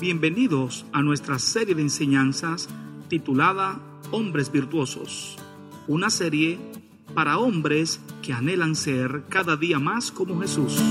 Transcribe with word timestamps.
Bienvenidos 0.00 0.84
a 0.92 1.02
nuestra 1.02 1.38
serie 1.38 1.76
de 1.76 1.82
enseñanzas 1.82 2.68
titulada 3.08 3.80
Hombres 4.10 4.50
Virtuosos, 4.50 5.36
una 5.86 6.10
serie 6.10 6.58
para 7.14 7.38
hombres 7.38 8.00
que 8.20 8.32
anhelan 8.32 8.74
ser 8.74 9.22
cada 9.28 9.56
día 9.56 9.78
más 9.78 10.10
como 10.10 10.40
Jesús. 10.40 10.82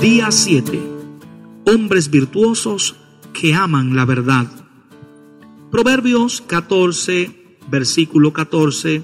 Día 0.00 0.32
7. 0.32 0.80
Hombres 1.66 2.10
virtuosos 2.10 2.96
que 3.32 3.54
aman 3.54 3.94
la 3.94 4.04
verdad. 4.04 4.50
Proverbios 5.70 6.40
14, 6.40 7.56
versículo 7.70 8.32
14, 8.32 9.00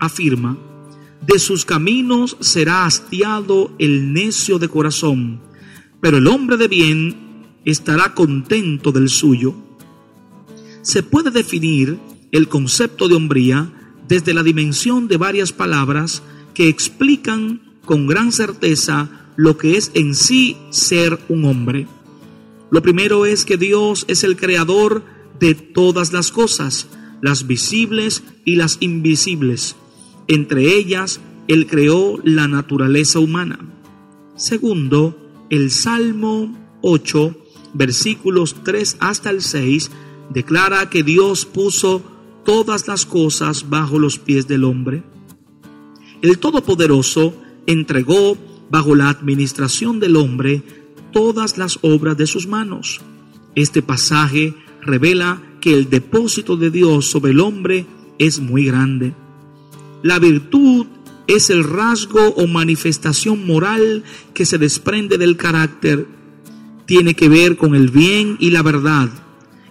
afirma, 0.00 0.58
de 1.24 1.38
sus 1.38 1.64
caminos 1.64 2.36
será 2.40 2.86
hastiado 2.86 3.70
el 3.78 4.12
necio 4.12 4.58
de 4.58 4.68
corazón 4.68 5.47
pero 6.00 6.18
el 6.18 6.26
hombre 6.26 6.56
de 6.56 6.68
bien 6.68 7.46
estará 7.64 8.14
contento 8.14 8.92
del 8.92 9.08
suyo. 9.08 9.54
Se 10.82 11.02
puede 11.02 11.30
definir 11.30 11.98
el 12.32 12.48
concepto 12.48 13.08
de 13.08 13.14
hombría 13.14 13.72
desde 14.06 14.34
la 14.34 14.42
dimensión 14.42 15.08
de 15.08 15.16
varias 15.16 15.52
palabras 15.52 16.22
que 16.54 16.68
explican 16.68 17.60
con 17.84 18.06
gran 18.06 18.32
certeza 18.32 19.10
lo 19.36 19.56
que 19.56 19.76
es 19.76 19.90
en 19.94 20.14
sí 20.14 20.56
ser 20.70 21.18
un 21.28 21.44
hombre. 21.44 21.86
Lo 22.70 22.82
primero 22.82 23.26
es 23.26 23.44
que 23.44 23.56
Dios 23.56 24.04
es 24.08 24.24
el 24.24 24.36
creador 24.36 25.04
de 25.38 25.54
todas 25.54 26.12
las 26.12 26.32
cosas, 26.32 26.88
las 27.22 27.46
visibles 27.46 28.22
y 28.44 28.56
las 28.56 28.78
invisibles. 28.80 29.76
Entre 30.26 30.74
ellas, 30.74 31.20
Él 31.46 31.66
creó 31.66 32.18
la 32.24 32.48
naturaleza 32.48 33.20
humana. 33.20 33.58
Segundo, 34.36 35.27
el 35.50 35.70
Salmo 35.70 36.54
8, 36.82 37.34
versículos 37.74 38.56
3 38.64 38.96
hasta 39.00 39.30
el 39.30 39.42
6, 39.42 39.90
declara 40.30 40.90
que 40.90 41.02
Dios 41.02 41.46
puso 41.46 42.02
todas 42.44 42.86
las 42.88 43.06
cosas 43.06 43.68
bajo 43.68 43.98
los 43.98 44.18
pies 44.18 44.46
del 44.48 44.64
hombre. 44.64 45.02
El 46.22 46.38
Todopoderoso 46.38 47.34
entregó 47.66 48.36
bajo 48.70 48.94
la 48.94 49.08
administración 49.08 50.00
del 50.00 50.16
hombre 50.16 50.62
todas 51.12 51.58
las 51.58 51.78
obras 51.82 52.16
de 52.16 52.26
sus 52.26 52.46
manos. 52.46 53.00
Este 53.54 53.82
pasaje 53.82 54.54
revela 54.82 55.42
que 55.60 55.74
el 55.74 55.88
depósito 55.90 56.56
de 56.56 56.70
Dios 56.70 57.06
sobre 57.10 57.32
el 57.32 57.40
hombre 57.40 57.86
es 58.18 58.40
muy 58.40 58.64
grande. 58.66 59.14
La 60.02 60.18
virtud 60.18 60.86
es 61.28 61.50
el 61.50 61.62
rasgo 61.62 62.30
o 62.36 62.46
manifestación 62.46 63.46
moral 63.46 64.02
que 64.34 64.46
se 64.46 64.58
desprende 64.58 65.18
del 65.18 65.36
carácter. 65.36 66.06
Tiene 66.86 67.14
que 67.14 67.28
ver 67.28 67.58
con 67.58 67.74
el 67.74 67.90
bien 67.90 68.36
y 68.40 68.50
la 68.50 68.62
verdad. 68.62 69.10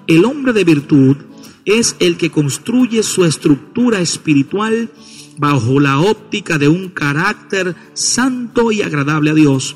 El 0.06 0.24
hombre 0.24 0.54
de 0.54 0.64
virtud 0.64 1.18
es 1.66 1.96
el 2.00 2.16
que 2.16 2.30
construye 2.30 3.02
su 3.02 3.26
estructura 3.26 4.00
espiritual 4.00 4.92
bajo 5.38 5.80
la 5.80 6.00
óptica 6.00 6.60
de 6.60 6.68
un 6.68 6.90
carácter 6.90 7.76
santo 7.94 8.72
y 8.72 8.84
agradable 8.84 9.32
a 9.32 9.34
Dios. 9.34 9.76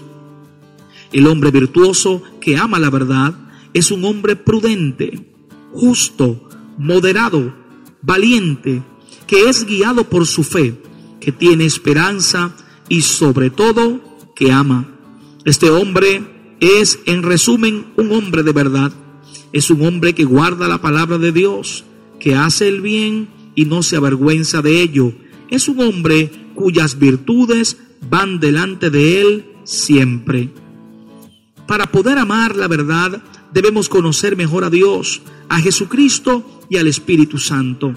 El 1.11 1.25
hombre 1.25 1.49
virtuoso 1.49 2.21
que 2.39 2.57
ama 2.57 2.79
la 2.79 2.91
verdad 2.91 3.33
es 3.73 3.89
un 3.89 4.05
hombre 4.05 4.35
prudente, 4.35 5.25
justo, 5.71 6.47
moderado, 6.77 7.55
valiente, 8.03 8.83
que 9.25 9.49
es 9.49 9.65
guiado 9.65 10.07
por 10.07 10.27
su 10.27 10.43
fe 10.43 10.79
que 11.21 11.31
tiene 11.31 11.65
esperanza 11.65 12.53
y 12.89 13.03
sobre 13.03 13.49
todo 13.49 14.01
que 14.35 14.51
ama. 14.51 14.89
Este 15.45 15.69
hombre 15.69 16.57
es, 16.59 16.99
en 17.05 17.23
resumen, 17.23 17.85
un 17.95 18.11
hombre 18.11 18.43
de 18.43 18.51
verdad. 18.51 18.91
Es 19.53 19.69
un 19.69 19.85
hombre 19.85 20.13
que 20.13 20.25
guarda 20.25 20.67
la 20.67 20.81
palabra 20.81 21.17
de 21.17 21.31
Dios, 21.31 21.85
que 22.19 22.35
hace 22.35 22.67
el 22.67 22.81
bien 22.81 23.29
y 23.55 23.65
no 23.65 23.83
se 23.83 23.95
avergüenza 23.95 24.61
de 24.61 24.81
ello. 24.81 25.13
Es 25.49 25.69
un 25.69 25.79
hombre 25.79 26.31
cuyas 26.55 26.99
virtudes 26.99 27.77
van 28.09 28.39
delante 28.39 28.89
de 28.89 29.21
él 29.21 29.45
siempre. 29.63 30.49
Para 31.67 31.91
poder 31.91 32.17
amar 32.17 32.55
la 32.55 32.67
verdad, 32.67 33.23
debemos 33.53 33.89
conocer 33.89 34.35
mejor 34.35 34.63
a 34.63 34.69
Dios, 34.69 35.21
a 35.49 35.59
Jesucristo 35.59 36.65
y 36.69 36.77
al 36.77 36.87
Espíritu 36.87 37.37
Santo. 37.37 37.93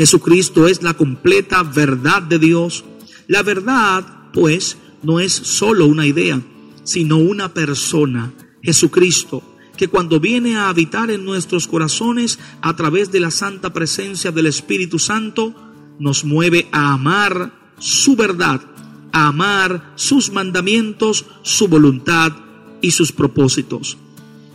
Jesucristo 0.00 0.66
es 0.66 0.82
la 0.82 0.94
completa 0.94 1.62
verdad 1.62 2.22
de 2.22 2.38
Dios. 2.38 2.86
La 3.28 3.42
verdad, 3.42 4.30
pues, 4.32 4.78
no 5.02 5.20
es 5.20 5.30
solo 5.30 5.84
una 5.84 6.06
idea, 6.06 6.40
sino 6.84 7.18
una 7.18 7.52
persona, 7.52 8.32
Jesucristo, 8.62 9.42
que 9.76 9.88
cuando 9.88 10.18
viene 10.18 10.56
a 10.56 10.70
habitar 10.70 11.10
en 11.10 11.26
nuestros 11.26 11.66
corazones 11.66 12.38
a 12.62 12.74
través 12.76 13.12
de 13.12 13.20
la 13.20 13.30
santa 13.30 13.74
presencia 13.74 14.32
del 14.32 14.46
Espíritu 14.46 14.98
Santo, 14.98 15.54
nos 15.98 16.24
mueve 16.24 16.66
a 16.72 16.94
amar 16.94 17.74
su 17.78 18.16
verdad, 18.16 18.62
a 19.12 19.26
amar 19.26 19.92
sus 19.96 20.32
mandamientos, 20.32 21.26
su 21.42 21.68
voluntad 21.68 22.32
y 22.80 22.92
sus 22.92 23.12
propósitos. 23.12 23.98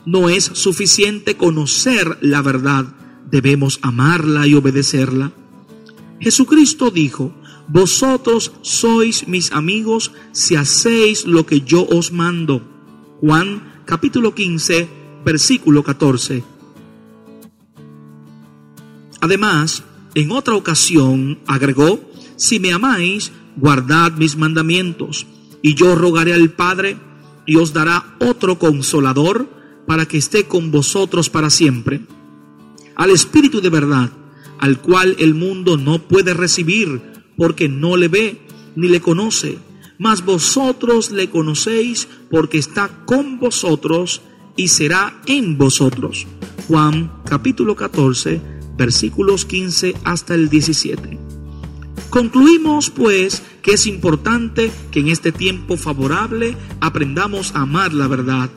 No 0.07 0.27
es 0.27 0.45
suficiente 0.45 1.37
conocer 1.37 2.17
la 2.21 2.41
verdad, 2.41 2.87
debemos 3.35 3.79
amarla 3.81 4.47
y 4.47 4.53
obedecerla. 4.53 5.33
Jesucristo 6.21 6.89
dijo, 6.89 7.33
vosotros 7.67 8.53
sois 8.61 9.27
mis 9.27 9.51
amigos 9.51 10.13
si 10.31 10.55
hacéis 10.55 11.25
lo 11.25 11.45
que 11.45 11.59
yo 11.59 11.85
os 11.85 12.13
mando. 12.13 12.61
Juan 13.19 13.83
capítulo 13.83 14.33
15, 14.33 14.87
versículo 15.25 15.83
14. 15.83 16.45
Además, 19.19 19.83
en 20.13 20.31
otra 20.31 20.55
ocasión 20.55 21.39
agregó, 21.45 21.99
si 22.37 22.61
me 22.61 22.71
amáis, 22.71 23.33
guardad 23.57 24.13
mis 24.13 24.37
mandamientos, 24.37 25.27
y 25.61 25.75
yo 25.75 25.93
rogaré 25.95 26.33
al 26.33 26.51
Padre, 26.51 26.95
y 27.45 27.57
os 27.57 27.73
dará 27.73 28.15
otro 28.21 28.57
consolador 28.57 29.49
para 29.85 30.05
que 30.05 30.17
esté 30.17 30.45
con 30.45 30.71
vosotros 30.71 31.29
para 31.29 31.49
siempre 31.49 32.14
al 32.95 33.11
Espíritu 33.11 33.61
de 33.61 33.69
verdad, 33.69 34.11
al 34.59 34.79
cual 34.81 35.15
el 35.19 35.33
mundo 35.33 35.77
no 35.77 35.99
puede 35.99 36.33
recibir 36.33 37.01
porque 37.37 37.69
no 37.69 37.97
le 37.97 38.07
ve 38.07 38.41
ni 38.75 38.87
le 38.87 39.01
conoce. 39.01 39.57
Mas 39.97 40.25
vosotros 40.25 41.11
le 41.11 41.29
conocéis 41.29 42.07
porque 42.29 42.57
está 42.57 43.05
con 43.05 43.39
vosotros 43.39 44.21
y 44.57 44.67
será 44.69 45.21
en 45.25 45.57
vosotros. 45.57 46.27
Juan 46.67 47.11
capítulo 47.25 47.75
14 47.75 48.41
versículos 48.77 49.45
15 49.45 49.95
hasta 50.03 50.33
el 50.35 50.49
17. 50.49 51.17
Concluimos 52.09 52.89
pues 52.89 53.43
que 53.61 53.73
es 53.73 53.87
importante 53.87 54.71
que 54.91 54.99
en 54.99 55.07
este 55.09 55.31
tiempo 55.31 55.77
favorable 55.77 56.55
aprendamos 56.79 57.55
a 57.55 57.61
amar 57.61 57.93
la 57.93 58.07
verdad 58.07 58.49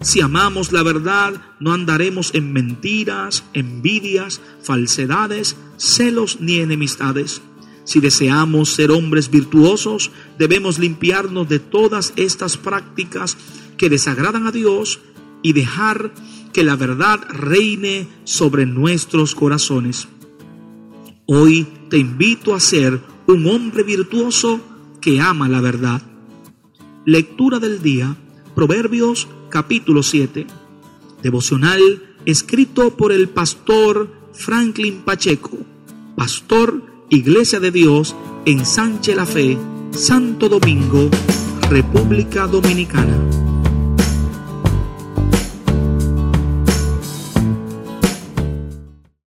si 0.00 0.22
amamos 0.22 0.72
la 0.72 0.82
verdad, 0.82 1.34
no 1.60 1.72
andaremos 1.72 2.34
en 2.34 2.52
mentiras, 2.52 3.44
envidias, 3.52 4.40
falsedades, 4.62 5.56
celos 5.76 6.38
ni 6.40 6.58
enemistades. 6.58 7.42
Si 7.84 8.00
deseamos 8.00 8.70
ser 8.70 8.90
hombres 8.92 9.30
virtuosos, 9.30 10.10
debemos 10.38 10.78
limpiarnos 10.78 11.48
de 11.48 11.58
todas 11.58 12.14
estas 12.16 12.56
prácticas 12.56 13.36
que 13.76 13.90
desagradan 13.90 14.46
a 14.46 14.52
Dios 14.52 15.00
y 15.42 15.52
dejar 15.52 16.14
que 16.52 16.64
la 16.64 16.76
verdad 16.76 17.20
reine 17.28 18.08
sobre 18.24 18.64
nuestros 18.64 19.34
corazones. 19.34 20.08
Hoy 21.26 21.66
te 21.90 21.98
invito 21.98 22.54
a 22.54 22.60
ser 22.60 23.00
un 23.26 23.46
hombre 23.46 23.82
virtuoso 23.82 24.60
que 25.00 25.20
ama 25.20 25.48
la 25.48 25.60
verdad. 25.60 26.02
Lectura 27.04 27.58
del 27.58 27.82
día, 27.82 28.16
Proverbios 28.54 29.28
capítulo 29.50 30.02
7. 30.02 30.46
Devocional 31.22 32.02
escrito 32.24 32.96
por 32.96 33.12
el 33.12 33.28
pastor 33.28 34.08
Franklin 34.32 35.02
Pacheco, 35.02 35.58
pastor 36.16 36.82
Iglesia 37.10 37.60
de 37.60 37.70
Dios 37.70 38.14
en 38.46 38.64
Sánchez 38.64 39.16
la 39.16 39.26
Fe, 39.26 39.58
Santo 39.90 40.48
Domingo, 40.48 41.10
República 41.68 42.46
Dominicana. 42.46 43.49